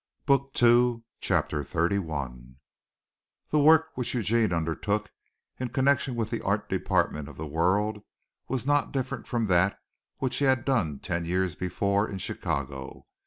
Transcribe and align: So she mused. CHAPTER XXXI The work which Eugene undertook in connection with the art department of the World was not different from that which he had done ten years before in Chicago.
So 0.27 0.49
she 0.55 0.65
mused. 0.65 1.03
CHAPTER 1.19 1.61
XXXI 1.61 2.55
The 3.51 3.59
work 3.59 3.91
which 3.93 4.15
Eugene 4.15 4.51
undertook 4.51 5.11
in 5.59 5.69
connection 5.69 6.15
with 6.15 6.31
the 6.31 6.41
art 6.41 6.67
department 6.67 7.29
of 7.29 7.37
the 7.37 7.45
World 7.45 8.01
was 8.47 8.65
not 8.65 8.91
different 8.91 9.27
from 9.27 9.45
that 9.45 9.77
which 10.17 10.37
he 10.37 10.45
had 10.45 10.65
done 10.65 10.97
ten 10.97 11.25
years 11.25 11.53
before 11.53 12.09
in 12.09 12.17
Chicago. 12.17 13.05